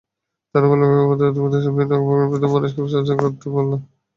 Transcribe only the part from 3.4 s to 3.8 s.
পারবে।